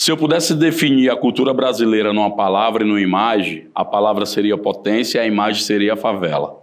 [0.00, 4.56] Se eu pudesse definir a cultura brasileira numa palavra e numa imagem, a palavra seria
[4.56, 6.62] potência e a imagem seria favela.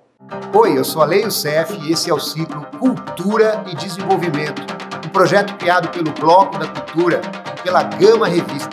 [0.53, 4.61] Oi, eu sou a Leio Cef e esse é o ciclo Cultura e Desenvolvimento,
[5.05, 7.19] um projeto criado pelo Bloco da Cultura
[7.57, 8.69] e pela Gama Revista,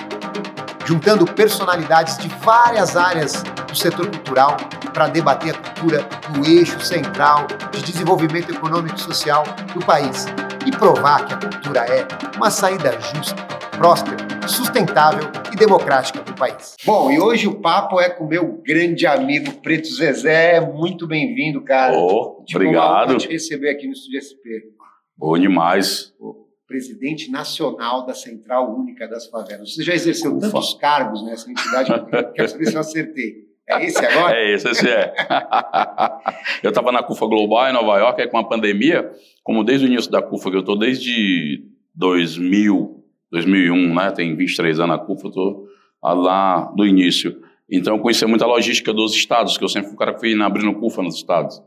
[0.86, 4.56] juntando personalidades de várias áreas do setor cultural
[4.94, 6.06] para debater a cultura
[6.36, 9.42] no eixo central de desenvolvimento econômico e social
[9.74, 10.26] do país
[10.64, 12.06] e provar que a cultura é
[12.36, 14.16] uma saída justa próspera,
[14.46, 16.76] sustentável e democrática para o país.
[16.84, 20.60] Bom, e hoje o papo é com meu grande amigo Preto Zezé.
[20.60, 21.96] Muito bem-vindo, cara.
[21.96, 23.16] Oh, obrigado.
[23.16, 24.70] te receber aqui no Estúdio SP.
[25.16, 26.12] Bom demais.
[26.20, 29.74] O presidente nacional da Central Única das Favelas.
[29.74, 30.50] Você já exerceu Ufa.
[30.50, 33.52] tantos cargos nessa entidade que eu quero saber se eu acertei.
[33.68, 34.36] É esse agora?
[34.36, 35.14] É esse, esse é.
[36.62, 39.10] eu estava na CUFA Global em Nova York, aí com a pandemia,
[39.42, 41.62] como desde o início da CUFA, que eu estou desde
[41.94, 43.01] 2000,
[43.32, 44.10] 2001, né?
[44.10, 45.68] Tem 23 anos a CUFA, eu tô
[46.02, 47.40] lá do início.
[47.68, 50.20] Então, eu conhecia muito a logística dos estados, que eu sempre fui o cara que
[50.20, 51.60] fui abrindo CUFA nos estados.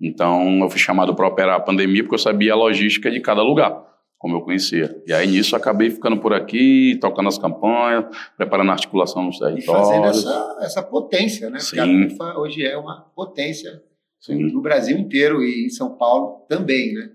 [0.00, 3.42] Então, eu fui chamado para operar a pandemia porque eu sabia a logística de cada
[3.42, 3.84] lugar,
[4.16, 4.96] como eu conhecia.
[5.06, 9.88] E aí, nisso, acabei ficando por aqui, tocando as campanhas, preparando a articulação nos territórios.
[9.88, 11.58] E fazendo essa, essa potência, né?
[11.58, 11.76] Sim.
[11.76, 13.82] Porque a CUFA hoje é uma potência
[14.18, 14.50] Sim.
[14.50, 17.10] no Brasil inteiro e em São Paulo também, né?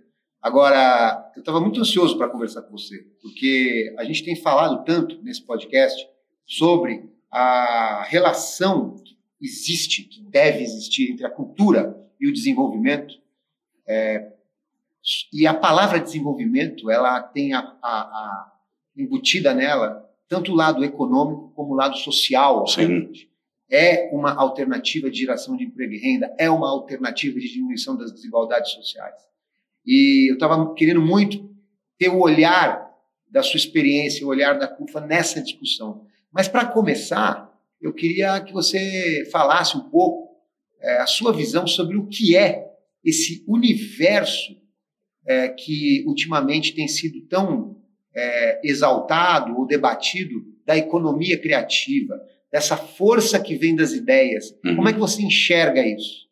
[0.46, 5.20] Agora, eu estava muito ansioso para conversar com você, porque a gente tem falado tanto
[5.24, 6.08] nesse podcast
[6.46, 13.16] sobre a relação que existe, que deve existir entre a cultura e o desenvolvimento.
[13.88, 14.34] É,
[15.34, 18.54] e a palavra desenvolvimento, ela tem a, a, a,
[18.96, 22.66] embutida nela tanto o lado econômico como o lado social.
[23.68, 28.12] É uma alternativa de geração de emprego e renda, é uma alternativa de diminuição das
[28.12, 29.26] desigualdades sociais.
[29.86, 31.50] E eu estava querendo muito
[31.98, 32.86] ter o olhar
[33.30, 36.06] da sua experiência, o olhar da CUFA nessa discussão.
[36.32, 40.36] Mas para começar, eu queria que você falasse um pouco
[40.82, 42.66] é, a sua visão sobre o que é
[43.04, 44.56] esse universo
[45.26, 47.78] é, que ultimamente tem sido tão
[48.16, 52.20] é, exaltado ou debatido da economia criativa,
[52.52, 54.56] dessa força que vem das ideias.
[54.64, 54.78] Uhum.
[54.78, 56.25] Como é que você enxerga isso?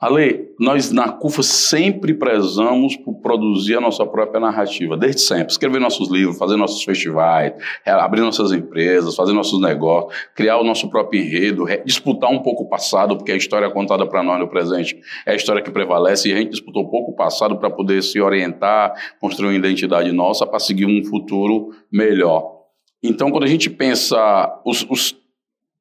[0.00, 5.52] Ale, nós na CUFA sempre prezamos por produzir a nossa própria narrativa, desde sempre.
[5.52, 7.54] Escrever nossos livros, fazer nossos festivais,
[7.86, 12.68] abrir nossas empresas, fazer nossos negócios, criar o nosso próprio enredo, disputar um pouco o
[12.68, 16.32] passado, porque a história contada para nós no presente é a história que prevalece, e
[16.32, 20.44] a gente disputou um pouco o passado para poder se orientar, construir uma identidade nossa
[20.44, 22.54] para seguir um futuro melhor.
[23.02, 25.16] Então, quando a gente pensa os, os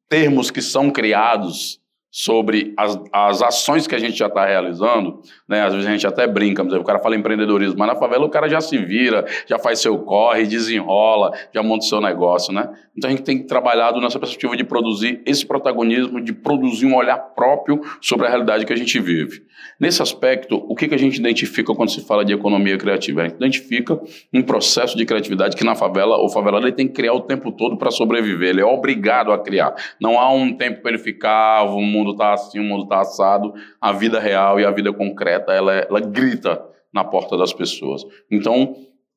[0.07, 1.82] termos que são criados
[2.15, 5.19] sobre as, as ações que a gente já está realizando,
[5.49, 5.63] né?
[5.63, 8.47] Às vezes a gente até brinca, o cara fala empreendedorismo, mas na favela o cara
[8.47, 12.69] já se vira, já faz seu corre, desenrola, já monta seu negócio, né?
[12.95, 17.17] Então a gente tem trabalhado nessa perspectiva de produzir esse protagonismo, de produzir um olhar
[17.17, 19.41] próprio sobre a realidade que a gente vive.
[19.79, 23.21] Nesse aspecto, o que, que a gente identifica quando se fala de economia criativa?
[23.21, 23.99] A gente identifica
[24.31, 27.51] um processo de criatividade que na favela, o favelado ele tem que criar o tempo
[27.51, 29.73] todo para sobreviver, ele é obrigado a criar.
[29.99, 33.53] Não há um tempo para ele ficar, o mundo está assim, o mundo está assado,
[33.79, 38.05] a vida real e a vida concreta, ela, ela grita na porta das pessoas.
[38.29, 38.75] Então,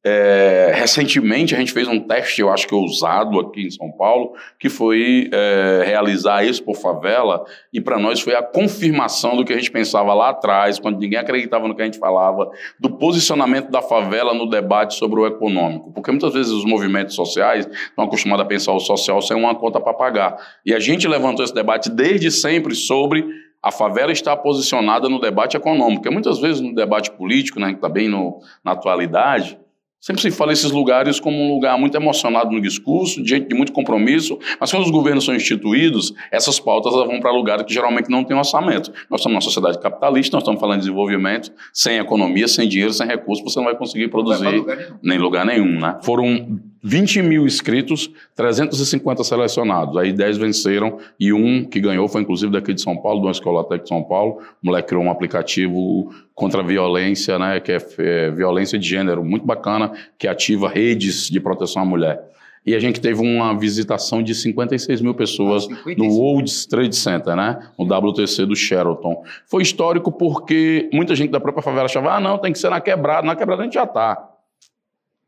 [0.08, 4.34] é, recentemente a gente fez um teste, eu acho que ousado aqui em São Paulo,
[4.56, 9.52] que foi é, realizar isso por favela, e para nós foi a confirmação do que
[9.52, 13.68] a gente pensava lá atrás, quando ninguém acreditava no que a gente falava, do posicionamento
[13.68, 15.90] da favela no debate sobre o econômico.
[15.92, 19.80] Porque muitas vezes os movimentos sociais estão acostumados a pensar o social sem uma conta
[19.80, 20.36] para pagar.
[20.64, 23.26] E a gente levantou esse debate desde sempre sobre
[23.60, 27.74] a favela está posicionada no debate econômico, porque muitas vezes no debate político, né, que
[27.74, 29.58] está bem no, na atualidade,
[30.06, 33.56] Sempre se fala esses lugares como um lugar muito emocionado no discurso, de gente de
[33.56, 38.08] muito compromisso, mas quando os governos são instituídos, essas pautas vão para lugares que geralmente
[38.08, 38.92] não têm orçamento.
[39.10, 43.04] Nós estamos numa sociedade capitalista, nós estamos falando de desenvolvimento, sem economia, sem dinheiro, sem
[43.04, 45.80] recursos, você não vai conseguir produzir lugar nem lugar nenhum.
[45.80, 45.98] Né?
[46.04, 46.56] Foram
[46.86, 49.96] 20 mil inscritos, 350 selecionados.
[49.96, 53.32] Aí 10 venceram e um que ganhou foi inclusive daqui de São Paulo, de uma
[53.32, 54.38] escola até de São Paulo.
[54.62, 59.24] O moleque criou um aplicativo contra a violência, né, que é, é violência de gênero,
[59.24, 62.22] muito bacana, que ativa redes de proteção à mulher.
[62.64, 65.98] E a gente teve uma visitação de 56 mil pessoas 56.
[65.98, 67.68] no World Trade Center, né?
[67.76, 69.24] O WTC do Sheraton.
[69.46, 72.80] Foi histórico porque muita gente da própria favela achava, ah, não, tem que ser na
[72.80, 73.26] quebrada.
[73.26, 74.35] Na quebrada a gente já está.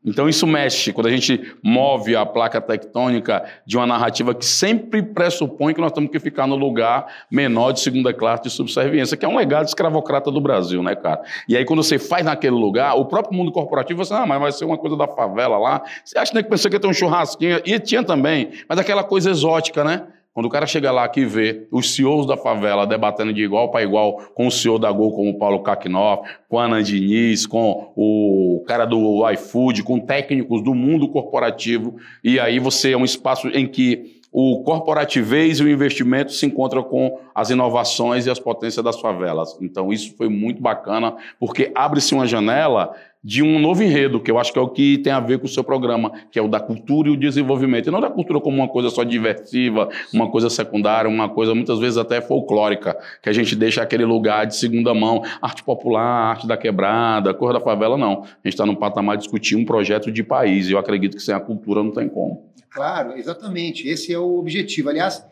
[0.03, 5.03] Então isso mexe quando a gente move a placa tectônica de uma narrativa que sempre
[5.03, 9.25] pressupõe que nós temos que ficar no lugar menor de segunda classe de subserviência, que
[9.25, 11.21] é um legado escravocrata do Brasil, né, cara?
[11.49, 14.51] E aí quando você faz naquele lugar, o próprio mundo corporativo você, ah, mas vai
[14.53, 15.83] ser uma coisa da favela lá.
[16.05, 17.59] Você acha que pensou que ia ter um churrasquinho?
[17.65, 20.03] E tinha também, mas aquela coisa exótica, né?
[20.39, 23.71] Quando o cara chega lá aqui e vê os CEOs da favela debatendo de igual
[23.71, 27.45] para igual com o CEO da Gol, como o Paulo Kakinoff, com a Ana Diniz,
[27.45, 33.03] com o cara do iFood, com técnicos do mundo corporativo, e aí você é um
[33.03, 38.39] espaço em que o corporativez e o investimento se encontram com as inovações e as
[38.39, 39.57] potências das favelas.
[39.59, 44.39] Então, isso foi muito bacana, porque abre-se uma janela de um novo enredo, que eu
[44.39, 46.47] acho que é o que tem a ver com o seu programa, que é o
[46.47, 47.87] da cultura e o desenvolvimento.
[47.87, 51.79] E não da cultura como uma coisa só diversiva, uma coisa secundária, uma coisa muitas
[51.79, 56.47] vezes até folclórica, que a gente deixa aquele lugar de segunda mão, arte popular, arte
[56.47, 58.21] da quebrada, cor da favela, não.
[58.23, 61.23] A gente está num patamar de discutir um projeto de país, e eu acredito que
[61.23, 62.49] sem a cultura não tem como.
[62.69, 63.87] Claro, exatamente.
[63.87, 64.89] Esse é o objetivo.
[64.89, 65.25] Aliás,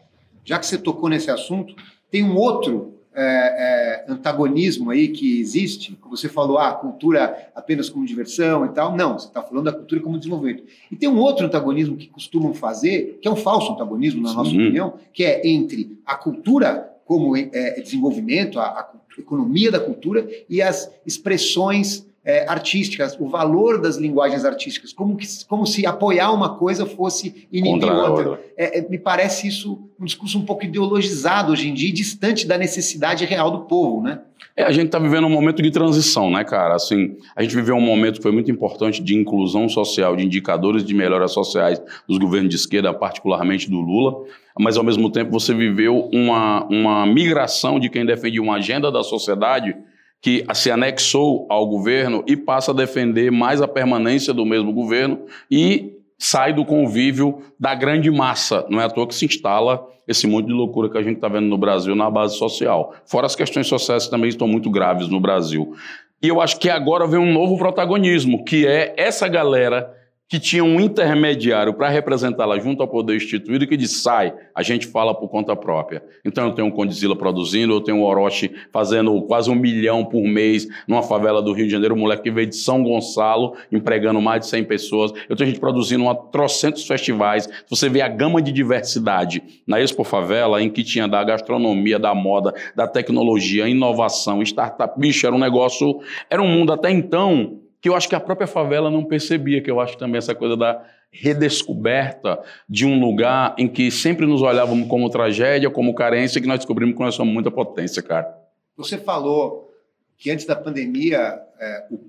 [0.44, 1.74] já que você tocou nesse assunto,
[2.12, 5.98] tem um outro é, é, antagonismo aí que existe.
[6.10, 8.96] Você falou, ah, cultura apenas como diversão e tal.
[8.96, 10.64] Não, você está falando da cultura como desenvolvimento.
[10.92, 14.52] E tem um outro antagonismo que costumam fazer, que é um falso antagonismo, na nossa
[14.52, 14.62] Sim.
[14.62, 20.62] opinião, que é entre a cultura como é, desenvolvimento, a, a economia da cultura e
[20.62, 26.58] as expressões é, artísticas, o valor das linguagens artísticas, como, que, como se apoiar uma
[26.58, 28.42] coisa fosse inibir outra.
[28.58, 32.58] É, é, me parece isso um discurso um pouco ideologizado hoje em dia, distante da
[32.58, 34.20] necessidade real do povo, né?
[34.58, 36.76] É, a gente está vivendo um momento de transição, né, cara?
[36.76, 40.84] Assim, a gente viveu um momento que foi muito importante de inclusão social, de indicadores
[40.84, 44.26] de melhoras sociais dos governos de esquerda, particularmente do Lula,
[44.60, 49.02] mas ao mesmo tempo você viveu uma, uma migração de quem defende uma agenda da
[49.02, 49.78] sociedade
[50.22, 55.26] que se anexou ao governo e passa a defender mais a permanência do mesmo governo
[55.50, 58.66] e sai do convívio da grande massa.
[58.70, 61.28] Não é à toa que se instala esse monte de loucura que a gente está
[61.28, 62.96] vendo no Brasil na base social.
[63.06, 65.76] Fora as questões sociais que também estão muito graves no Brasil.
[66.22, 69.94] E eu acho que agora vem um novo protagonismo, que é essa galera
[70.30, 74.86] que tinha um intermediário para representá-la junto ao poder instituído que diz, sai, a gente
[74.88, 76.04] fala por conta própria.
[76.26, 80.22] Então eu tenho o Condizila produzindo, eu tenho o Orochi fazendo quase um milhão por
[80.24, 84.22] mês numa favela do Rio de Janeiro, um moleque que veio de São Gonçalo, empregando
[84.22, 85.14] mais de 100 pessoas.
[85.30, 87.48] Eu tenho gente produzindo uma trocentos festivais.
[87.70, 92.14] Você vê a gama de diversidade na Expo Favela, em que tinha da gastronomia, da
[92.14, 95.00] moda, da tecnologia, inovação, startup.
[95.00, 98.48] Bicho, era um negócio, era um mundo até então que eu acho que a própria
[98.48, 103.68] favela não percebia, que eu acho também essa coisa da redescoberta de um lugar em
[103.68, 107.50] que sempre nos olhávamos como tragédia, como carência, que nós descobrimos que nós somos muita
[107.50, 108.28] potência, cara.
[108.76, 109.72] Você falou
[110.18, 112.00] que antes da pandemia, é, o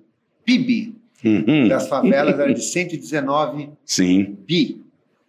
[0.44, 0.94] PIB
[1.24, 1.68] uhum.
[1.68, 4.36] das favelas era de 119 Sim.
[4.46, 4.82] bi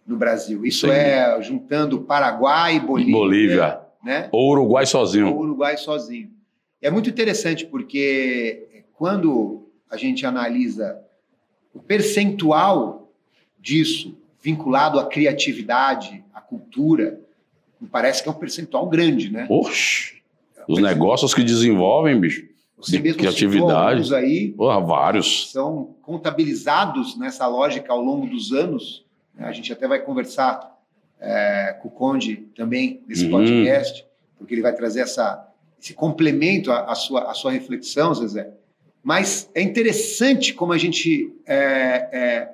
[0.06, 0.64] no Brasil.
[0.64, 0.92] Isso Sim.
[0.92, 3.14] é juntando Paraguai e Bolívia.
[3.14, 3.80] Bolívia.
[4.02, 4.28] Né?
[4.32, 5.28] Ou Uruguai sozinho.
[5.28, 6.30] Ou Uruguai sozinho.
[6.82, 11.00] É muito interessante porque quando a gente analisa
[11.74, 13.12] o percentual
[13.58, 17.20] disso vinculado à criatividade, à cultura,
[17.80, 19.46] me parece que é um percentual grande, né?
[19.48, 20.22] Oxe,
[20.68, 22.46] os negócios que desenvolvem, bicho,
[22.76, 25.50] Você de criatividade, aí, porra, vários.
[25.50, 29.04] São contabilizados nessa lógica ao longo dos anos.
[29.34, 29.46] Né?
[29.46, 30.78] A gente até vai conversar
[31.18, 33.30] é, com o Conde também nesse uhum.
[33.32, 34.06] podcast,
[34.38, 35.46] porque ele vai trazer essa,
[35.80, 38.50] esse complemento à, à, sua, à sua reflexão, Zezé.
[39.02, 41.56] Mas é interessante como a gente é,
[42.12, 42.48] é,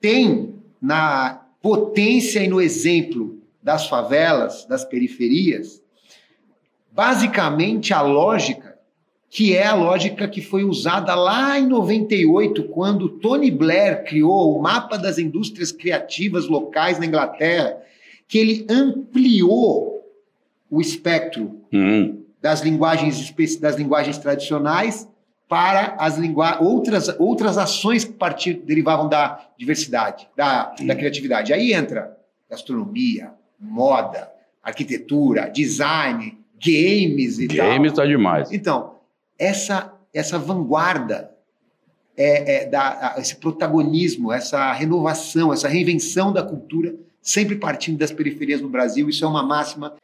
[0.00, 5.82] tem na potência e no exemplo das favelas, das periferias,
[6.90, 8.72] basicamente a lógica
[9.32, 14.60] que é a lógica que foi usada lá em 98, quando Tony Blair criou o
[14.60, 17.78] mapa das indústrias criativas locais na Inglaterra,
[18.28, 20.06] que ele ampliou
[20.70, 22.22] o espectro uhum.
[22.42, 25.08] das linguagens das linguagens tradicionais
[25.52, 26.18] para as
[26.62, 31.52] outras, outras ações que partir, derivavam da diversidade, da, da criatividade.
[31.52, 32.16] Aí entra
[32.48, 34.32] gastronomia, moda,
[34.62, 37.68] arquitetura, design, games e games tal.
[37.68, 38.50] Games tá demais.
[38.50, 38.94] Então,
[39.38, 41.30] essa, essa vanguarda,
[42.16, 48.62] é, é da, esse protagonismo, essa renovação, essa reinvenção da cultura, sempre partindo das periferias
[48.62, 49.96] no Brasil, isso é uma máxima.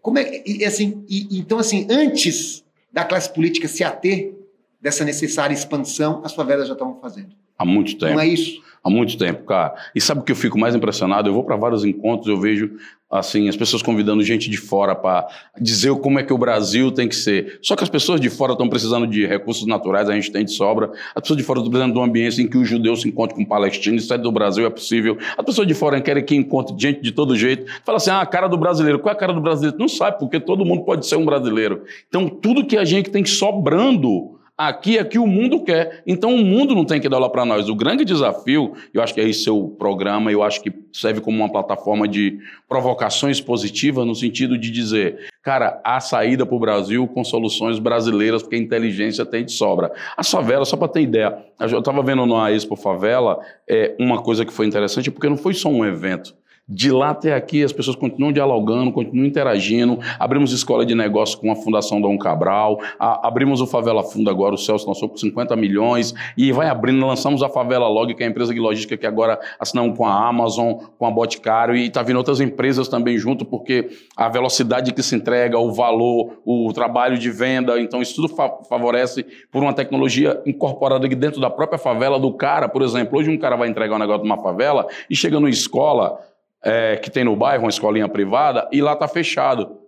[0.00, 4.38] Como é, e, assim, e, então, assim, antes da classe política se ater
[4.80, 7.30] dessa necessária expansão, as favelas já estavam fazendo.
[7.58, 8.14] Há muito tempo.
[8.14, 8.62] Não é isso?
[8.82, 9.74] Há muito tempo, cara.
[9.94, 11.28] E sabe o que eu fico mais impressionado?
[11.28, 12.78] Eu vou para vários encontros, eu vejo
[13.10, 15.28] assim as pessoas convidando gente de fora para
[15.60, 17.58] dizer como é que o Brasil tem que ser.
[17.60, 20.52] Só que as pessoas de fora estão precisando de recursos naturais, a gente tem de
[20.52, 20.90] sobra.
[21.14, 23.36] As pessoas de fora estão precisando de um ambiente em que os judeus se encontrem
[23.36, 25.18] com palestinos, isso é do Brasil, é possível.
[25.36, 27.70] As pessoas de fora querem que encontre gente de todo jeito.
[27.84, 28.98] Fala assim, ah, a cara do brasileiro.
[28.98, 29.76] Qual é a cara do brasileiro?
[29.78, 31.82] Não sabe, porque todo mundo pode ser um brasileiro.
[32.08, 36.02] Então, tudo que a gente tem sobrando Aqui é que o mundo quer.
[36.06, 37.70] Então o mundo não tem que dar lá para nós.
[37.70, 41.38] O grande desafio, eu acho que é esse seu programa, eu acho que serve como
[41.38, 42.38] uma plataforma de
[42.68, 48.42] provocações positivas no sentido de dizer, cara, há saída para o Brasil com soluções brasileiras,
[48.42, 49.90] porque a inteligência tem de sobra.
[50.14, 54.44] A favela, só para ter ideia, eu estava vendo na Expo Favela é, uma coisa
[54.44, 56.34] que foi interessante, porque não foi só um evento.
[56.72, 59.98] De lá até aqui, as pessoas continuam dialogando, continuam interagindo.
[60.20, 64.54] Abrimos escola de negócio com a Fundação Dom Cabral, a, abrimos o Favela Fundo agora,
[64.54, 68.26] o Celso lançou com 50 milhões, e vai abrindo, lançamos a Favela Log, que é
[68.26, 72.04] a empresa de logística que agora assinamos com a Amazon, com a Boticário, e está
[72.04, 77.18] vindo outras empresas também junto, porque a velocidade que se entrega, o valor, o trabalho
[77.18, 81.78] de venda, então isso tudo fa favorece por uma tecnologia incorporada aqui dentro da própria
[81.78, 82.68] favela do cara.
[82.68, 86.20] Por exemplo, hoje um cara vai entregar um negócio numa favela e chega numa escola
[86.62, 89.78] é, que tem no bairro, uma escolinha privada, e lá está fechado.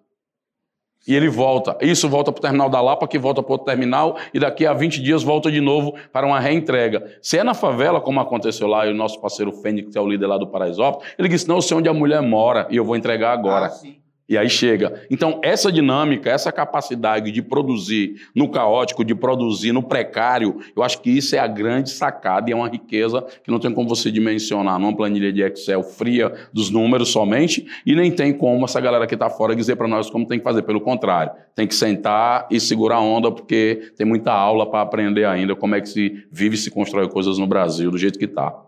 [1.07, 1.77] E ele volta.
[1.81, 4.73] Isso volta para o terminal da Lapa, que volta para outro terminal, e daqui a
[4.73, 7.19] 20 dias volta de novo para uma reentrega.
[7.21, 10.09] Se é na favela, como aconteceu lá, e o nosso parceiro Fênix, que é o
[10.09, 12.85] líder lá do Paraisópolis, ele disse: Não, eu sei onde a mulher mora, e eu
[12.85, 13.67] vou entregar agora.
[13.67, 14.02] Ah,
[14.33, 15.07] e aí chega.
[15.11, 21.03] Então, essa dinâmica, essa capacidade de produzir no caótico, de produzir no precário, eu acho
[21.03, 24.11] que isso é a grande sacada e é uma riqueza que não tem como você
[24.11, 29.07] dimensionar numa planilha de Excel fria dos números somente, e nem tem como essa galera
[29.07, 30.63] que está fora dizer para nós como tem que fazer.
[30.63, 35.27] Pelo contrário, tem que sentar e segurar a onda, porque tem muita aula para aprender
[35.27, 38.25] ainda como é que se vive e se constrói coisas no Brasil do jeito que
[38.25, 38.59] está.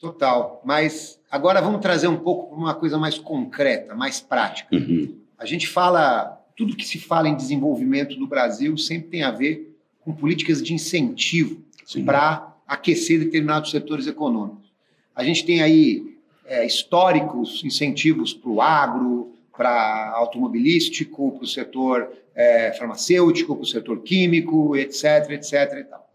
[0.00, 0.62] Total.
[0.64, 4.74] Mas agora vamos trazer um pouco para uma coisa mais concreta, mais prática.
[4.74, 5.16] Uhum.
[5.38, 9.76] A gente fala, tudo que se fala em desenvolvimento do Brasil sempre tem a ver
[10.00, 11.62] com políticas de incentivo
[12.04, 14.68] para aquecer determinados setores econômicos.
[15.14, 16.16] A gente tem aí
[16.46, 23.66] é, históricos incentivos para o agro, para automobilístico, para o setor é, farmacêutico, para o
[23.66, 25.52] setor químico, etc, etc.
[25.80, 26.08] E tal.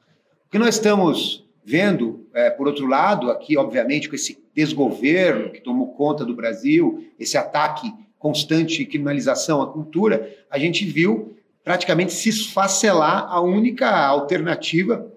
[0.47, 5.61] O que nós estamos vendo, é, por outro lado, aqui, obviamente, com esse desgoverno que
[5.61, 12.13] tomou conta do Brasil, esse ataque constante e criminalização à cultura, a gente viu praticamente
[12.13, 15.11] se esfacelar a única alternativa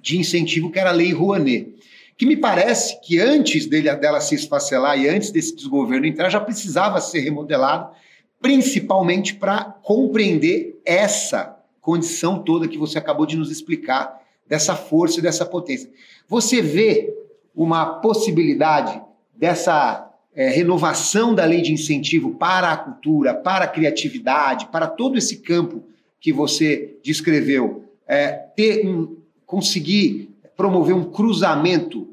[0.00, 1.74] de incentivo que era a Lei Rouanet.
[2.16, 6.40] Que me parece que antes dele, dela se esfacelar e antes desse desgoverno entrar, já
[6.40, 7.94] precisava ser remodelado,
[8.40, 14.19] principalmente para compreender essa condição toda que você acabou de nos explicar
[14.50, 15.88] dessa força dessa potência.
[16.28, 17.14] Você vê
[17.54, 19.00] uma possibilidade
[19.36, 25.16] dessa é, renovação da lei de incentivo para a cultura, para a criatividade, para todo
[25.16, 25.84] esse campo
[26.20, 29.16] que você descreveu, é, ter um,
[29.46, 32.08] conseguir promover um cruzamento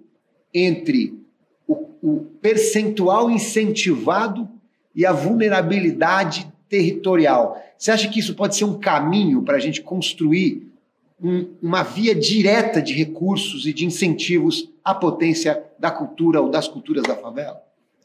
[0.53, 1.19] entre
[1.67, 4.47] o, o percentual incentivado
[4.95, 7.61] e a vulnerabilidade territorial.
[7.77, 10.66] Você acha que isso pode ser um caminho para a gente construir
[11.21, 16.67] um, uma via direta de recursos e de incentivos à potência da cultura ou das
[16.67, 17.61] culturas da favela?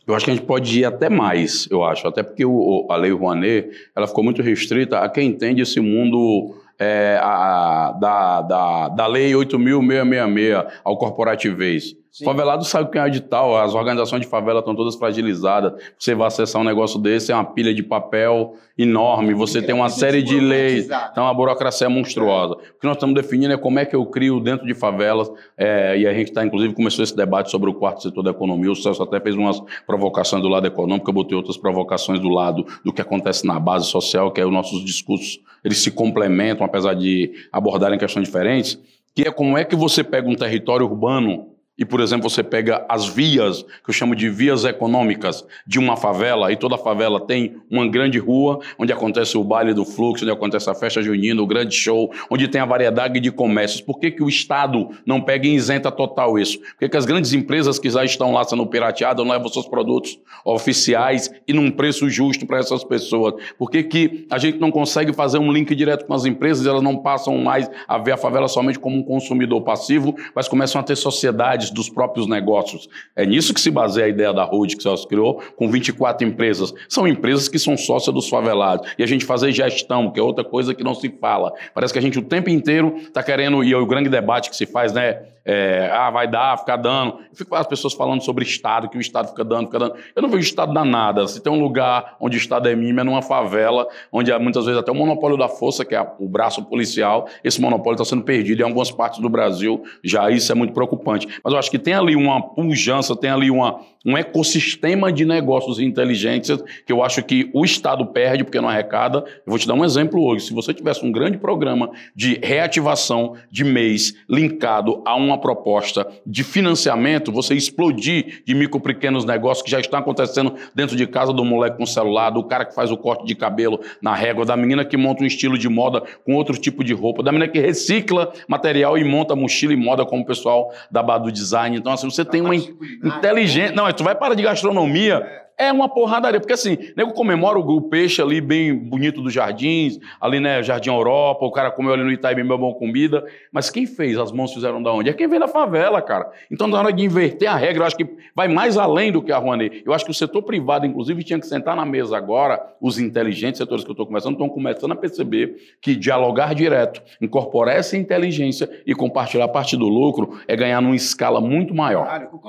[0.07, 2.97] Eu acho que a gente pode ir até mais, eu acho, até porque o, a
[2.97, 8.89] Lei Rouanet ela ficou muito restrita a quem entende esse mundo é, a, da, da,
[8.89, 11.95] da Lei 8.666 ao corporativez.
[12.13, 12.27] Sim.
[12.27, 15.83] Favelado sabe quem é edital, as organizações de favela estão todas fragilizadas.
[15.99, 19.89] Você vai acessar um negócio desse, é uma pilha de papel enorme, você tem uma
[19.89, 22.53] série de leis, então a burocracia é monstruosa.
[22.53, 25.97] O que nós estamos definindo é como é que eu crio dentro de favelas, é,
[25.97, 28.77] e a gente está, inclusive, começou esse debate sobre o quarto setor da economia, o
[28.77, 32.93] Celso até fez umas provocações do lado econômico, eu botei outras provocações do lado do
[32.93, 37.33] que acontece na base social, que é os nossos discursos, eles se complementam, apesar de
[37.51, 38.79] abordarem questões diferentes,
[39.15, 42.85] que é como é que você pega um território urbano e, por exemplo, você pega
[42.87, 47.57] as vias, que eu chamo de vias econômicas de uma favela, e toda favela tem
[47.71, 51.47] uma grande rua, onde acontece o baile do fluxo, onde acontece a festa junina, o
[51.47, 53.81] grande show, onde tem a variedade de comércios.
[53.81, 56.59] Por que, que o Estado não pega e isenta total isso?
[56.59, 59.67] Por que, que as grandes empresas que já estão lá sendo pirateadas não levam seus
[59.67, 63.35] produtos oficiais e num preço justo para essas pessoas?
[63.59, 66.83] Por que, que a gente não consegue fazer um link direto com as empresas, elas
[66.83, 70.85] não passam mais a ver a favela somente como um consumidor passivo, mas começam a
[70.85, 72.89] ter sociedade dos próprios negócios.
[73.15, 76.73] É nisso que se baseia a ideia da Road que você criou, com 24 empresas.
[76.89, 78.91] São empresas que são sócias dos favelados.
[78.99, 81.53] E a gente fazer gestão, que é outra coisa que não se fala.
[81.75, 84.57] Parece que a gente o tempo inteiro está querendo, e é o grande debate que
[84.57, 85.23] se faz, né?
[85.45, 87.19] É, ah, vai dar, ficar dando.
[87.31, 89.95] Eu fico as pessoas falando sobre Estado, que o Estado fica dando, fica dando.
[90.15, 91.27] Eu não vejo o Estado dar nada.
[91.27, 94.65] Se tem um lugar onde o Estado é mínimo, é numa favela, onde há muitas
[94.65, 98.23] vezes até o monopólio da força, que é o braço policial, esse monopólio está sendo
[98.23, 99.83] perdido em algumas partes do Brasil.
[100.05, 101.27] Já isso é muito preocupante.
[101.43, 105.79] Mas eu acho que tem ali uma pujança, tem ali uma, um ecossistema de negócios
[105.79, 109.19] inteligências que eu acho que o Estado perde porque não arrecada.
[109.19, 110.47] Eu vou te dar um exemplo hoje.
[110.47, 116.43] Se você tivesse um grande programa de reativação de mês linkado a uma proposta de
[116.43, 121.45] financiamento, você explodir de micro pequenos negócios que já estão acontecendo dentro de casa do
[121.45, 124.85] moleque com celular, do cara que faz o corte de cabelo na régua, da menina
[124.85, 128.33] que monta um estilo de moda com outro tipo de roupa, da menina que recicla
[128.49, 131.77] material e monta mochila e moda como o pessoal da Badu Design.
[131.77, 133.75] Então, assim, você tem uma inteligência.
[133.75, 135.23] Não, tu vai para de gastronomia
[135.59, 139.99] é uma porradaria, porque assim, nego comemora o, o, peixe ali bem bonito dos jardins,
[140.21, 143.87] ali, né, Jardim Europa, o cara comeu ali no Itaim bem boa comida, mas quem
[143.87, 144.19] fez?
[144.19, 145.11] As mãos fizeram da onde?
[145.11, 146.31] É quem vem da favela, cara.
[146.51, 149.33] Então, na hora de inverter a regra, eu acho que vai mais além do que
[149.33, 149.83] a Rouanet.
[149.85, 153.59] Eu acho que o setor privado, inclusive, tinha que sentar na mesa agora, os inteligentes
[153.59, 158.69] setores que eu estou conversando, estão começando a perceber que dialogar direto, incorporar essa inteligência
[158.87, 162.05] e compartilhar parte do lucro é ganhar numa escala muito maior.
[162.05, 162.41] Claro,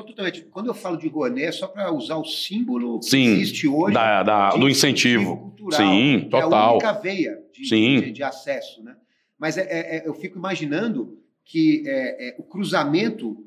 [0.52, 4.24] quando eu falo de Rouanet, é só para usar o símbolo Sim, existe hoje da,
[4.24, 5.54] da, do incentivo.
[5.58, 6.52] Cultural, Sim, total.
[6.52, 8.02] É a única veia de, Sim.
[8.02, 8.84] de, de acesso.
[8.84, 8.96] Né?
[9.40, 13.38] Mas é, é, é eu fico imaginando que é, é, o cruzamento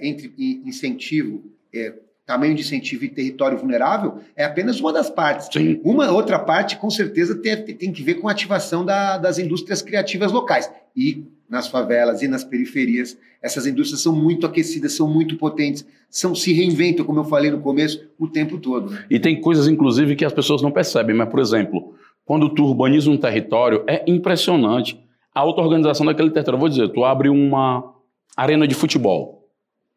[0.00, 0.32] entre
[0.64, 1.42] incentivo,
[2.24, 5.48] tamanho de incentivo e território vulnerável é apenas uma das partes.
[5.52, 5.80] Sim.
[5.84, 9.82] Uma outra parte, com certeza, tem, tem que ver com a ativação da, das indústrias
[9.82, 10.70] criativas locais.
[10.96, 13.18] E nas favelas e nas periferias.
[13.42, 17.60] Essas indústrias são muito aquecidas, são muito potentes, são se reinventam, como eu falei no
[17.60, 18.90] começo, o tempo todo.
[18.90, 19.04] Né?
[19.10, 21.14] E tem coisas, inclusive, que as pessoas não percebem.
[21.14, 21.92] Mas, por exemplo,
[22.24, 24.98] quando tu urbaniza um território, é impressionante
[25.34, 26.58] a auto-organização daquele território.
[26.58, 27.84] Vou dizer, tu abre uma
[28.34, 29.46] arena de futebol,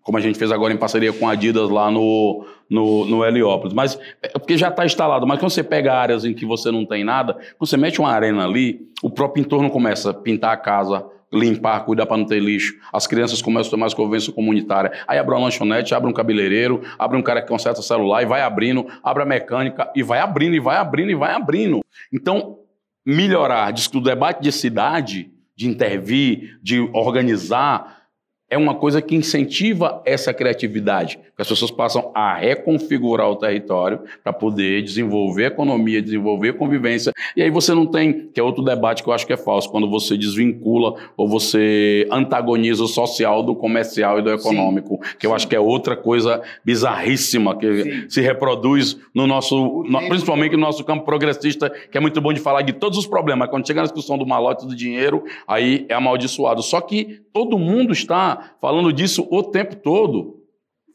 [0.01, 3.73] como a gente fez agora em parceria com a Adidas lá no, no, no Heliópolis.
[3.73, 5.25] Mas, é porque já está instalado.
[5.25, 8.11] Mas quando você pega áreas em que você não tem nada, quando você mete uma
[8.11, 11.05] arena ali, o próprio entorno começa a pintar a casa,
[11.35, 12.73] limpar, cuidar para não ter lixo.
[12.91, 14.91] As crianças começam a ter mais convivência comunitária.
[15.07, 18.41] Aí abre uma lanchonete, abre um cabeleireiro, abre um cara que conserta celular e vai
[18.41, 21.81] abrindo, abre a mecânica e vai abrindo, e vai abrindo, e vai abrindo.
[22.11, 22.59] Então,
[23.05, 28.04] melhorar, diz que o debate de cidade, de intervir, de organizar,
[28.49, 34.01] é uma coisa que incentiva essa criatividade, que as pessoas passam a reconfigurar o território
[34.23, 37.11] para poder desenvolver economia, desenvolver convivência.
[37.35, 39.69] E aí você não tem, que é outro debate que eu acho que é falso,
[39.69, 45.15] quando você desvincula ou você antagoniza o social do comercial e do econômico, Sim.
[45.19, 45.35] que eu Sim.
[45.35, 48.09] acho que é outra coisa bizarríssima que Sim.
[48.09, 52.39] se reproduz no nosso, no, principalmente no nosso campo progressista, que é muito bom de
[52.39, 53.49] falar de todos os problemas.
[53.49, 56.61] Quando chega na discussão do malote do dinheiro, aí é amaldiçoado.
[56.61, 60.45] Só que todo mundo está falando disso o tempo todo.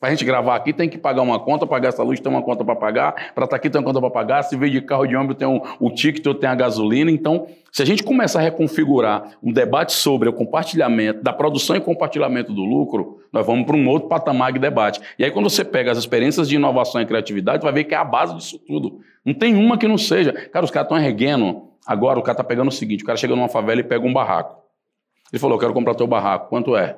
[0.00, 2.40] Para a gente gravar aqui, tem que pagar uma conta, pagar essa luz, tem uma
[2.40, 4.80] conta para pagar, para estar tá aqui tem uma conta para pagar, se veio de
[4.80, 7.10] carro de ônibus tem um, o ticket ou tem a gasolina.
[7.10, 11.80] Então, se a gente começar a reconfigurar um debate sobre o compartilhamento, da produção e
[11.80, 15.02] compartilhamento do lucro, nós vamos para um outro patamar de debate.
[15.18, 17.98] E aí, quando você pega as experiências de inovação e criatividade, vai ver que é
[17.98, 19.00] a base disso tudo.
[19.22, 20.32] Não tem uma que não seja.
[20.32, 21.68] Cara, os caras estão erguendo.
[21.86, 24.14] Agora, o cara está pegando o seguinte: o cara chega numa favela e pega um
[24.14, 24.56] barraco.
[25.30, 26.48] Ele falou: Eu quero comprar teu barraco.
[26.48, 26.96] Quanto é?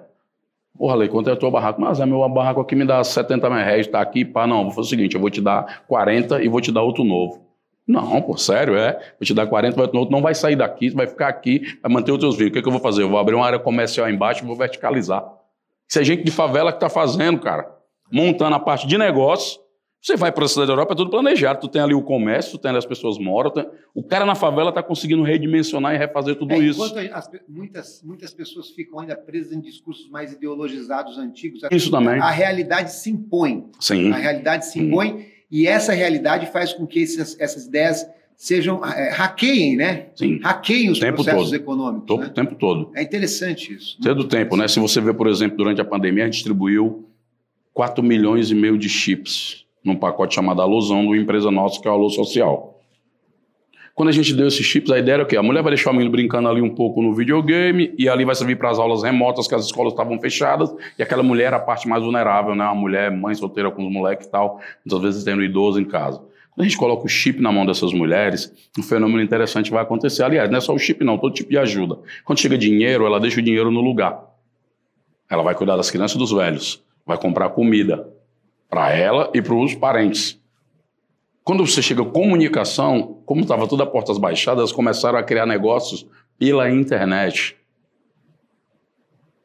[0.77, 1.81] Porra, Lei, quanto é o teu barraco?
[1.81, 4.71] Mas é meu barraco aqui me dá 70 mil reais, tá aqui, pá, não, vou
[4.71, 7.43] fazer o seguinte, eu vou te dar 40 e vou te dar outro novo.
[7.87, 8.93] Não, pô, sério, é.
[9.19, 12.13] Vou te dar 40, vai, outro não vai sair daqui, vai ficar aqui, vai manter
[12.13, 12.51] os teus vídeos.
[12.51, 13.03] O que, é que eu vou fazer?
[13.03, 15.25] Eu vou abrir uma área comercial embaixo e vou verticalizar.
[15.89, 17.71] Isso é gente de favela que está fazendo, cara.
[18.11, 19.62] Montando a parte de negócio
[20.03, 21.61] você vai para a cidade da Europa, é tudo planejado.
[21.61, 23.53] Tu tem ali o comércio, tu tem ali as pessoas moram.
[23.53, 23.65] Tem...
[23.95, 26.83] O cara na favela está conseguindo redimensionar e refazer tudo é, isso.
[27.13, 31.61] As, muitas, muitas pessoas ficam ainda presas em discursos mais ideologizados, antigos.
[31.71, 32.21] Isso a, também.
[32.21, 33.71] A realidade se impõe.
[33.79, 34.11] Sim.
[34.11, 35.25] A realidade se impõe hum.
[35.49, 40.09] e essa realidade faz com que esses, essas ideias sejam é, hackeiem, né?
[40.17, 40.41] Sim.
[40.43, 41.55] Hackeiem os tempo processos todo.
[41.55, 42.07] econômicos.
[42.09, 42.27] Todo, né?
[42.27, 42.91] O tempo todo.
[42.97, 43.99] É interessante isso.
[44.03, 44.67] Todo o tempo, né?
[44.67, 47.09] Se você vê, por exemplo, durante a pandemia, a gente distribuiu
[47.73, 51.89] 4 milhões e meio de chips num pacote chamado Alusão, de uma empresa nossa que
[51.89, 52.73] é o Alô Social.
[53.95, 55.37] Quando a gente deu esses chips, a ideia era o quê?
[55.37, 58.35] A mulher vai deixar o menino brincando ali um pouco no videogame e ali vai
[58.35, 61.61] servir para as aulas remotas, que as escolas estavam fechadas, e aquela mulher era a
[61.61, 62.65] parte mais vulnerável, né?
[62.65, 66.19] A mulher, mãe solteira com os moleques e tal, muitas vezes tendo idoso em casa.
[66.55, 70.23] Quando a gente coloca o chip na mão dessas mulheres, um fenômeno interessante vai acontecer.
[70.23, 71.99] Aliás, não é só o chip, não, todo tipo de ajuda.
[72.25, 74.23] Quando chega dinheiro, ela deixa o dinheiro no lugar.
[75.31, 78.07] Ela vai cuidar das crianças e dos velhos, vai comprar comida,
[78.73, 80.41] para ela e para os parentes.
[81.45, 86.07] Quando você chega comunicação, como estava tudo a portas baixadas, começaram a criar negócios
[86.39, 87.55] pela internet.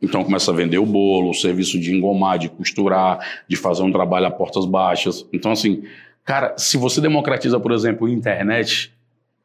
[0.02, 3.92] Então começa a vender o bolo, o serviço de engomar, de costurar, de fazer um
[3.92, 5.28] trabalho a portas baixas.
[5.34, 5.84] Então, assim,
[6.24, 8.94] cara, se você democratiza, por exemplo, a internet,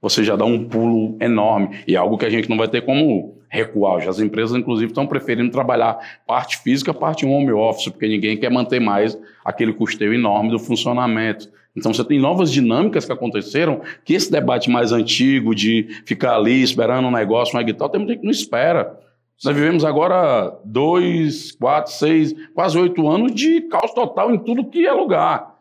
[0.00, 1.82] você já dá um pulo enorme.
[1.88, 3.96] E é algo que a gente não vai ter como recuar.
[3.96, 8.50] Hoje as empresas, inclusive, estão preferindo trabalhar parte física, parte home office, porque ninguém quer
[8.50, 11.50] manter mais aquele custeio enorme do funcionamento.
[11.76, 16.62] Então você tem novas dinâmicas que aconteceram, que esse debate mais antigo de ficar ali
[16.62, 18.98] esperando um negócio, um edital, tem muita gente que não espera.
[19.44, 24.86] Nós vivemos agora dois, quatro, seis, quase oito anos de caos total em tudo que
[24.86, 25.52] é lugar.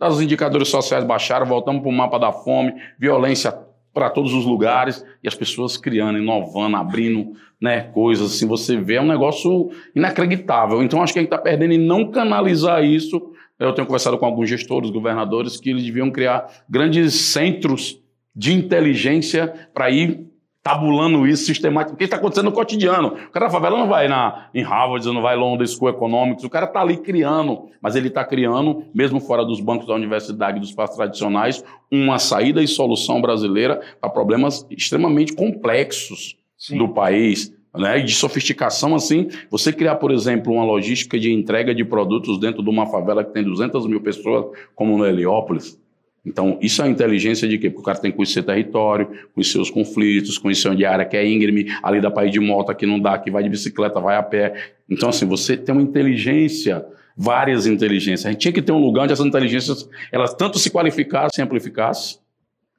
[0.00, 3.52] Os indicadores sociais baixaram, voltamos para o mapa da fome, violência
[3.92, 8.46] para todos os lugares e as pessoas criando, inovando, abrindo né, coisas assim.
[8.46, 10.82] Você vê é um negócio inacreditável.
[10.82, 13.32] Então acho que a gente está perdendo em não canalizar isso.
[13.58, 18.00] Eu tenho conversado com alguns gestores, governadores, que eles deviam criar grandes centros
[18.34, 20.29] de inteligência para ir
[20.62, 23.08] tabulando isso sistemático, porque está acontecendo no cotidiano.
[23.08, 26.50] O cara da favela não vai na, em Harvard, não vai London School Economics, o
[26.50, 30.60] cara está ali criando, mas ele está criando, mesmo fora dos bancos da universidade e
[30.60, 36.78] dos espaços tradicionais, uma saída e solução brasileira para problemas extremamente complexos Sim.
[36.78, 37.58] do país.
[37.72, 42.64] Né, de sofisticação assim, você criar, por exemplo, uma logística de entrega de produtos dentro
[42.64, 45.78] de uma favela que tem 200 mil pessoas, como no Heliópolis,
[46.24, 47.70] então, isso é inteligência de quê?
[47.70, 51.16] Porque o cara tem que conhecer território, conhecer os conflitos, conhecer onde a área que
[51.16, 53.98] é íngreme, ali dá para ir de moto, aqui não dá, aqui vai de bicicleta,
[54.00, 54.72] vai a pé.
[54.88, 56.84] Então, assim, você tem uma inteligência,
[57.16, 58.26] várias inteligências.
[58.26, 62.18] A gente tinha que ter um lugar onde essas inteligências, elas tanto se qualificassem amplificassem,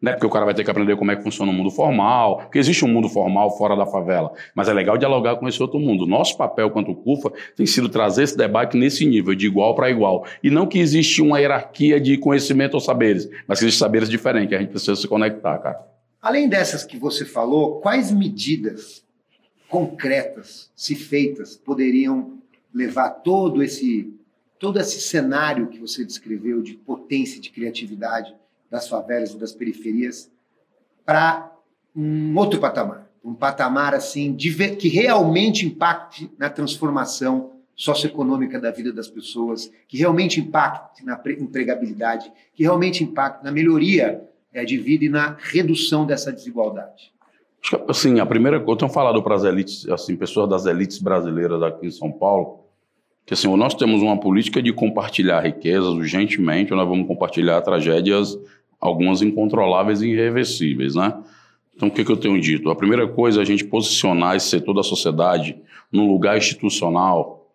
[0.01, 0.13] né?
[0.13, 2.57] Porque o cara vai ter que aprender como é que funciona o mundo formal, porque
[2.57, 6.07] existe um mundo formal fora da favela, mas é legal dialogar com esse outro mundo.
[6.07, 10.25] Nosso papel quanto CUFA tem sido trazer esse debate nesse nível, de igual para igual.
[10.43, 14.55] E não que existe uma hierarquia de conhecimento ou saberes, mas que existem saberes diferentes,
[14.55, 15.79] a gente precisa se conectar, cara.
[16.19, 19.03] Além dessas que você falou, quais medidas
[19.67, 22.37] concretas, se feitas, poderiam
[22.73, 24.13] levar todo esse
[24.59, 28.35] todo esse cenário que você descreveu de potência de criatividade
[28.71, 30.31] das favelas e das periferias
[31.05, 31.51] para
[31.93, 39.09] um outro patamar, um patamar assim que realmente impacte na transformação socioeconômica da vida das
[39.09, 45.09] pessoas, que realmente impacte na empregabilidade, que realmente impacte na melhoria é, de vida e
[45.09, 47.11] na redução dessa desigualdade.
[47.87, 51.61] Assim, a primeira coisa, eu tenho falado para as elites, assim, pessoas das elites brasileiras
[51.61, 52.61] aqui em São Paulo,
[53.25, 58.37] que assim, nós temos uma política de compartilhar riquezas urgentemente, nós vamos compartilhar tragédias
[58.81, 61.13] algumas incontroláveis e irreversíveis, né?
[61.75, 62.69] Então, o que, que eu tenho dito?
[62.69, 65.55] A primeira coisa é a gente posicionar esse setor da sociedade
[65.91, 67.47] num lugar institucional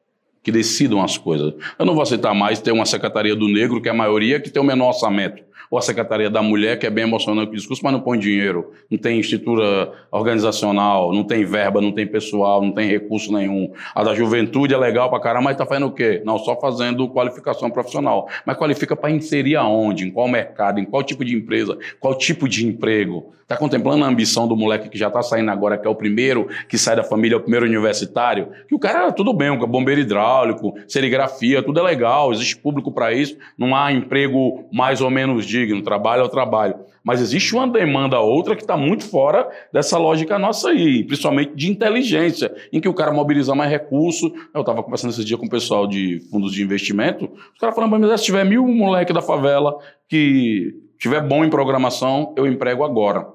[0.43, 1.55] que decidam as coisas.
[1.79, 4.51] Eu não vou aceitar mais ter uma Secretaria do Negro, que é a maioria, que
[4.51, 7.83] tem o menor orçamento ou a Secretaria da Mulher, que é bem emocionante o discurso,
[7.85, 12.73] mas não põe dinheiro, não tem estrutura organizacional, não tem verba, não tem pessoal, não
[12.73, 13.73] tem recurso nenhum.
[13.95, 16.23] A da juventude é legal pra caramba, mas tá fazendo o quê?
[16.25, 18.29] Não, só fazendo qualificação profissional.
[18.45, 20.05] Mas qualifica para inserir aonde?
[20.05, 20.81] Em qual mercado?
[20.81, 21.79] Em qual tipo de empresa?
[22.01, 23.33] Qual tipo de emprego?
[23.47, 26.49] Está contemplando a ambição do moleque que já está saindo agora, que é o primeiro
[26.69, 28.49] que sai da família, é o primeiro universitário?
[28.69, 33.13] Que o cara, tudo bem, um bombeiro hidráulico, serigrafia, tudo é legal, existe público para
[33.13, 36.77] isso, não há emprego mais ou menos digno, trabalho é o trabalho.
[37.03, 41.71] Mas existe uma demanda outra que está muito fora dessa lógica nossa aí, principalmente de
[41.71, 44.31] inteligência, em que o cara mobiliza mais recursos.
[44.53, 47.99] Eu estava conversando esse dia com o pessoal de fundos de investimento, os caras falando,
[47.99, 53.27] mas se tiver mil moleque da favela que tiver bom em programação, eu emprego agora.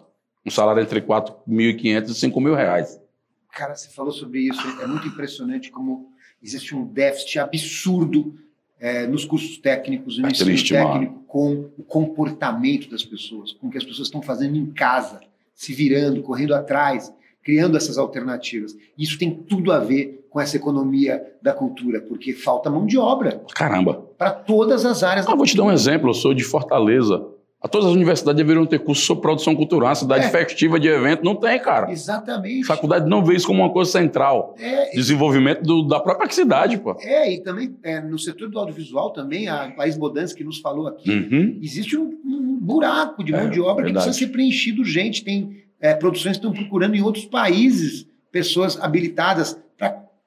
[0.45, 2.99] Um salário entre 4.500 e 5 mil reais.
[3.51, 4.61] Cara, você falou sobre isso.
[4.81, 8.33] É muito impressionante como existe um déficit absurdo
[8.81, 13.77] é, nos cursos técnicos no ensino técnico com o comportamento das pessoas, com o que
[13.77, 15.21] as pessoas estão fazendo em casa,
[15.53, 17.13] se virando, correndo atrás,
[17.43, 18.75] criando essas alternativas.
[18.97, 23.43] Isso tem tudo a ver com essa economia da cultura, porque falta mão de obra.
[23.53, 24.05] Caramba!
[24.17, 25.27] Para todas as áreas.
[25.27, 26.09] Ah, vou te dar um exemplo.
[26.09, 27.23] Eu sou de Fortaleza.
[27.61, 30.29] A todas as universidades deveriam ter curso sobre produção cultural, cidade é.
[30.29, 31.23] festiva de evento.
[31.23, 31.91] Não tem, cara.
[31.91, 32.63] Exatamente.
[32.63, 34.55] A faculdade não vê isso como uma coisa central.
[34.59, 36.97] É, Desenvolvimento do, da própria cidade, pô.
[36.99, 40.87] É, e também é, no setor do audiovisual também, a País Bodança que nos falou
[40.87, 41.59] aqui, uhum.
[41.61, 44.05] existe um, um, buraco de mão é, de obra verdade.
[44.05, 45.23] que precisa ser preenchido gente.
[45.23, 49.55] Tem é, produções que estão procurando em outros países pessoas habilitadas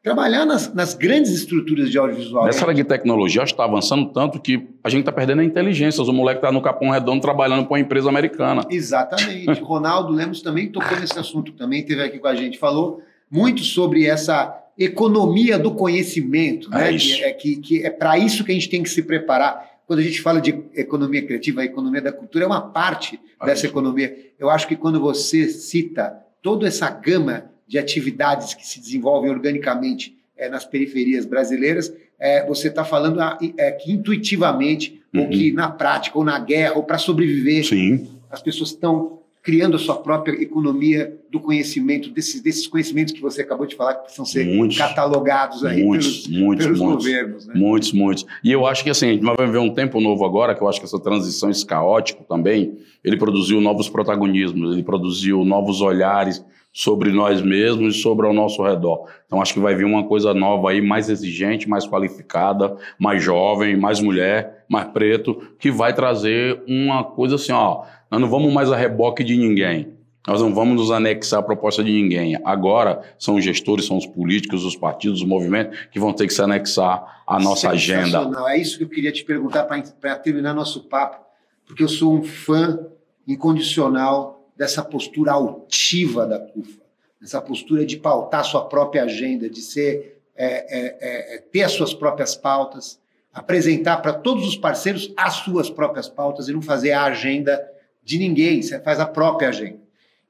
[0.04, 2.44] trabalhar nas, nas, grandes estruturas de audiovisual.
[2.44, 5.44] Nessa área de tecnologia, acho que está avançando tanto que a gente está perdendo a
[5.44, 6.02] inteligência.
[6.02, 8.66] O moleque está no Capão Redondo trabalhando para uma empresa americana.
[8.68, 9.58] Exatamente.
[9.64, 14.06] Ronaldo Lemos também tocou nesse assunto, também esteve aqui com a gente, falou muito sobre
[14.06, 16.92] essa economia do conhecimento, é né?
[16.92, 17.16] Isso.
[17.16, 19.72] Que é, que, que é para isso que a gente tem que se preparar.
[19.86, 23.46] Quando a gente fala de economia criativa, a economia da cultura é uma parte é
[23.46, 23.72] dessa isso.
[23.72, 24.14] economia.
[24.38, 30.16] Eu acho que quando você cita toda essa gama de atividades que se desenvolvem organicamente
[30.36, 33.20] é, nas periferias brasileiras, é, você está falando
[33.58, 35.22] é, que intuitivamente, uhum.
[35.22, 38.08] ou que na prática, ou na guerra, ou para sobreviver, Sim.
[38.30, 43.42] as pessoas estão criando a sua própria economia do conhecimento, desses, desses conhecimentos que você
[43.42, 47.46] acabou de falar, que precisam ser muitos, catalogados aí muitos, pelos, muitos, pelos muitos, governos.
[47.46, 47.54] Né?
[47.54, 48.26] Muitos, muitos.
[48.42, 50.68] E eu acho que assim, a gente vai viver um tempo novo agora, que eu
[50.68, 56.42] acho que essa transição, esse caótico também, ele produziu novos protagonismos, ele produziu novos olhares
[56.76, 59.06] sobre nós mesmos e sobre ao nosso redor.
[59.26, 63.76] Então acho que vai vir uma coisa nova aí, mais exigente, mais qualificada, mais jovem,
[63.76, 68.72] mais mulher, mais preto, que vai trazer uma coisa assim, ó, nós não vamos mais
[68.72, 69.94] a reboque de ninguém.
[70.26, 72.40] Nós não vamos nos anexar a proposta de ninguém.
[72.44, 76.32] Agora são os gestores, são os políticos, os partidos, os movimentos que vão ter que
[76.32, 78.28] se anexar à nossa agenda.
[78.48, 81.24] É isso que eu queria te perguntar para terminar nosso papo,
[81.66, 82.80] porque eu sou um fã
[83.28, 86.82] incondicional dessa postura altiva da CUFA,
[87.20, 91.72] dessa postura de pautar sua própria agenda, de ser é, é, é, é ter as
[91.72, 93.00] suas próprias pautas,
[93.32, 97.60] apresentar para todos os parceiros as suas próprias pautas e não fazer a agenda
[98.02, 99.80] de ninguém, você faz a própria agenda.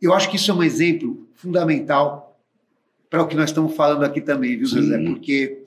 [0.01, 2.39] Eu acho que isso é um exemplo fundamental
[3.11, 4.99] para o que nós estamos falando aqui também, viu, José?
[4.99, 5.63] Porque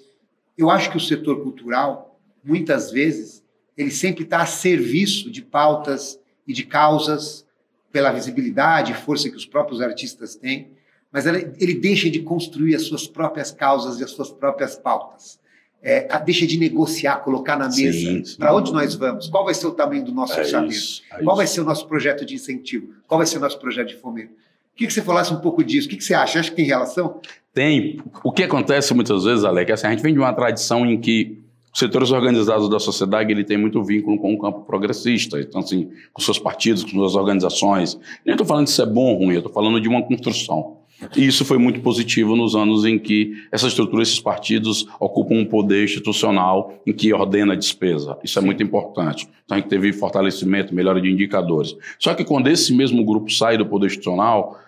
[0.57, 3.43] eu acho que o setor cultural, muitas vezes,
[3.77, 7.46] ele sempre está a serviço de pautas e de causas
[7.91, 10.71] pela visibilidade e força que os próprios artistas têm,
[11.11, 15.39] mas ele deixa de construir as suas próprias causas e as suas próprias pautas
[15.81, 19.71] é, deixa de negociar, colocar na mesa para onde nós vamos, qual vai ser o
[19.71, 22.93] tamanho do nosso é orçamento, isso, é qual vai ser o nosso projeto de incentivo,
[23.07, 24.31] qual vai ser o nosso projeto de fomento.
[24.75, 25.87] Queria que você falasse um pouco disso.
[25.87, 26.39] O que, que você acha?
[26.39, 27.19] Acha que tem relação?
[27.51, 27.99] Tem.
[28.23, 31.01] O que acontece muitas vezes, Alec, é assim, a gente vem de uma tradição em
[31.01, 31.41] que
[31.73, 35.89] os setores organizados da sociedade ele tem muito vínculo com o campo progressista, então assim,
[36.11, 37.99] com seus partidos, com suas organizações.
[38.25, 40.77] Nem estou falando de ser bom ou ruim, eu estou falando de uma construção.
[41.15, 45.45] E isso foi muito positivo nos anos em que essa estrutura, esses partidos ocupam um
[45.45, 48.17] poder institucional em que ordena a despesa.
[48.23, 49.29] Isso é muito importante.
[49.45, 51.75] Então a gente teve fortalecimento, melhora de indicadores.
[51.99, 54.59] Só que quando esse mesmo grupo sai do poder institucional,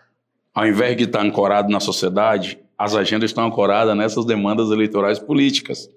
[0.54, 5.90] ao invés de estar ancorado na sociedade, as agendas estão ancoradas nessas demandas eleitorais políticas.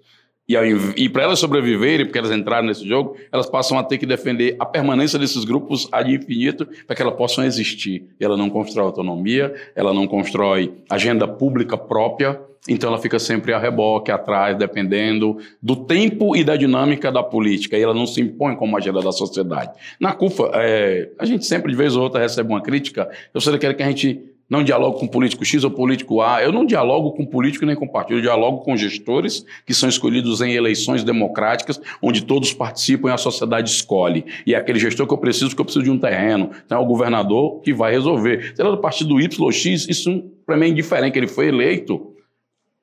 [0.57, 4.07] E, e para elas sobreviverem, porque elas entraram nesse jogo, elas passam a ter que
[4.07, 8.05] defender a permanência desses grupos ad infinito para que elas possam existir.
[8.19, 13.53] E ela não constrói autonomia, ela não constrói agenda pública própria, então ela fica sempre
[13.53, 17.77] a reboque, atrás, dependendo do tempo e da dinâmica da política.
[17.77, 19.73] E ela não se impõe como agenda da sociedade.
[19.99, 23.11] Na CUFA, é, a gente sempre, de vez ou outra, recebe uma crítica.
[23.35, 26.43] Eu sei que a gente não dialogo com político X ou político A.
[26.43, 28.19] Eu não dialogo com político nem com partido.
[28.19, 33.17] Eu dialogo com gestores que são escolhidos em eleições democráticas, onde todos participam e a
[33.17, 34.27] sociedade escolhe.
[34.47, 36.51] E é aquele gestor que eu preciso, porque eu preciso de um terreno.
[36.67, 38.53] Então é o governador que vai resolver.
[38.55, 41.19] Será do partido Y ou X, isso para mim é indiferente.
[41.19, 42.12] Ele foi eleito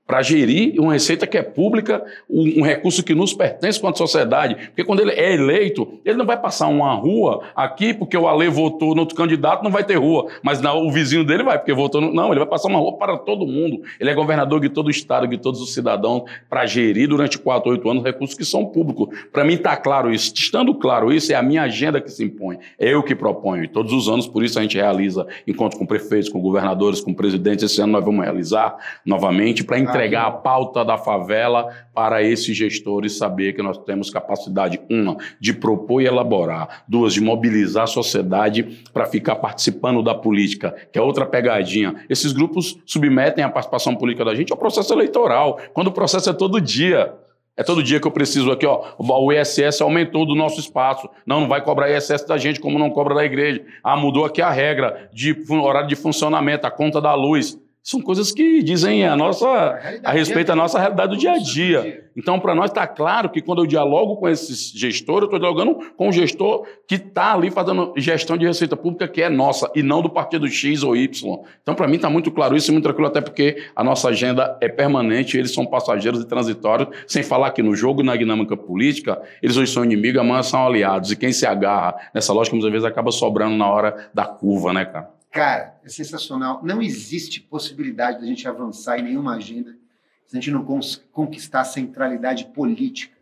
[0.09, 4.55] para gerir uma receita que é pública, um, um, recurso que nos pertence quanto sociedade.
[4.55, 8.49] Porque quando ele é eleito, ele não vai passar uma rua aqui porque o Ale
[8.49, 10.25] votou no outro candidato, não vai ter rua.
[10.41, 12.11] Mas não, o vizinho dele vai, porque votou no...
[12.11, 13.83] Não, ele vai passar uma rua para todo mundo.
[13.99, 17.69] Ele é governador de todo o Estado, de todos os cidadãos, para gerir durante quatro,
[17.69, 19.15] oito anos recursos que são públicos.
[19.31, 20.33] Para mim está claro isso.
[20.33, 22.57] Estando claro isso, é a minha agenda que se impõe.
[22.79, 23.63] É eu que proponho.
[23.63, 27.13] E todos os anos, por isso, a gente realiza encontros com prefeitos, com governadores, com
[27.13, 27.63] presidentes.
[27.63, 33.17] Esse ano nós vamos realizar novamente para entregar a pauta da favela para esses gestores
[33.17, 38.81] saber que nós temos capacidade, uma, de propor e elaborar, duas, de mobilizar a sociedade
[38.93, 41.95] para ficar participando da política, que é outra pegadinha.
[42.09, 46.33] Esses grupos submetem a participação política da gente ao processo eleitoral, quando o processo é
[46.33, 47.13] todo dia.
[47.57, 48.93] É todo dia que eu preciso aqui, ó.
[48.97, 51.09] O ISS aumentou do nosso espaço.
[51.25, 53.61] Não, não vai cobrar ISS da gente como não cobra da igreja.
[53.83, 58.31] Ah, mudou aqui a regra de horário de funcionamento, a conta da luz são coisas
[58.31, 62.09] que dizem a nossa a, a respeito da nossa realidade do dia a dia.
[62.15, 65.79] Então, para nós está claro que quando eu dialogo com esse gestor, eu estou dialogando
[65.95, 69.81] com um gestor que está ali fazendo gestão de receita pública que é nossa e
[69.81, 71.39] não do partido X ou Y.
[71.61, 74.57] Então, para mim está muito claro isso e muito tranquilo, até porque a nossa agenda
[74.59, 79.21] é permanente, eles são passageiros e transitórios, sem falar que no jogo, na dinâmica política,
[79.41, 81.11] eles hoje são inimigos, amanhã são aliados.
[81.11, 84.83] E quem se agarra nessa lógica, muitas vezes acaba sobrando na hora da curva, né,
[84.83, 85.18] cara?
[85.31, 86.61] Cara, é sensacional.
[86.63, 89.77] Não existe possibilidade da gente avançar em nenhuma agenda
[90.25, 90.63] se a gente não
[91.11, 93.17] conquistar a centralidade política.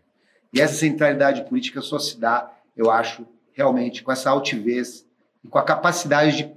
[0.53, 5.05] E essa centralidade política só se dá, eu acho, realmente com essa altivez
[5.43, 6.51] e com a capacidade de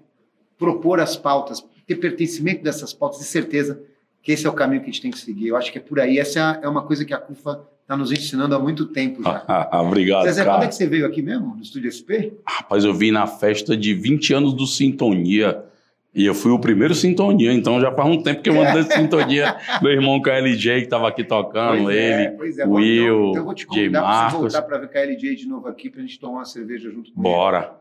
[0.59, 3.83] propor as pautas, ter pertencimento dessas pautas e certeza
[4.23, 5.49] que esse é o caminho que a gente tem que seguir.
[5.49, 6.19] Eu acho que é por aí.
[6.19, 9.69] Essa é uma coisa que a CUFA está nos ensinando há muito tempo já.
[9.83, 10.57] Obrigado, Zezé, cara.
[10.57, 12.39] quando é que você veio aqui mesmo, no Estúdio SP?
[12.47, 15.65] Rapaz, eu vim na festa de 20 anos do Sintonia.
[16.13, 18.97] E eu fui o primeiro Sintonia, então já faz um tempo que eu ando nessa
[18.97, 19.57] Sintonia.
[19.81, 22.67] Meu irmão KLJ, que estava aqui tocando, Pois ele, é, pois é.
[22.67, 25.89] Will, então, então eu vou te convidar para voltar para ver KLJ de novo aqui
[25.89, 27.61] para a gente tomar uma cerveja junto com Bora.
[27.61, 27.80] Bora,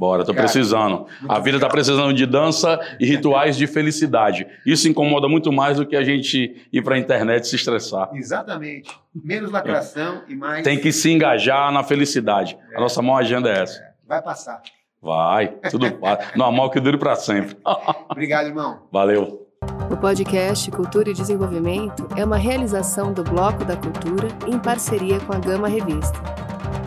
[0.00, 1.06] tô Cara, precisando.
[1.28, 4.46] A vida tá precisando de dança e rituais de felicidade.
[4.64, 8.10] Isso incomoda muito mais do que a gente ir pra internet se estressar.
[8.14, 8.90] Exatamente.
[9.14, 10.64] Menos lacração e mais.
[10.64, 12.56] Tem que se engajar na felicidade.
[12.74, 13.80] A nossa maior agenda é essa.
[14.06, 14.62] Vai passar.
[15.02, 16.32] Vai, tudo passa.
[16.36, 17.56] No amor que dure pra sempre.
[18.10, 18.82] Obrigado, irmão.
[18.92, 19.46] Valeu.
[19.90, 25.32] O podcast Cultura e Desenvolvimento é uma realização do Bloco da Cultura em parceria com
[25.32, 26.18] a Gama Revista.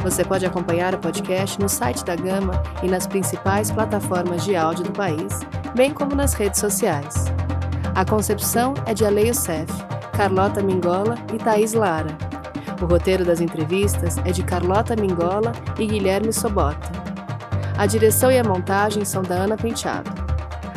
[0.04, 4.84] Você pode acompanhar o podcast no site da Gama e nas principais plataformas de áudio
[4.84, 5.40] do país,
[5.74, 7.26] bem como nas redes sociais.
[7.96, 9.72] A concepção é de Ale Youssef,
[10.12, 12.18] Carlota Mingola e Thaís Lara.
[12.82, 16.92] O roteiro das entrevistas é de Carlota Mingola e Guilherme Sobota.
[17.78, 20.12] A direção e a montagem são da Ana Penteado.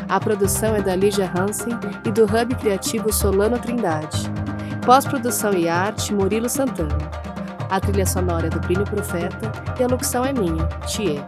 [0.09, 4.31] A produção é da Lígia Hansen e do Hub Criativo Solano Trindade.
[4.85, 7.26] Pós-produção e arte, Murilo Santana.
[7.69, 11.25] A trilha sonora é do Plínio Profeta e a locução é minha, Thier.